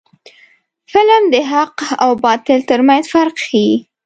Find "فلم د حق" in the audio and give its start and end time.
0.91-1.75